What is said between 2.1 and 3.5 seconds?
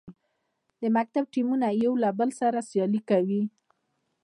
بل سره سیالي کوي.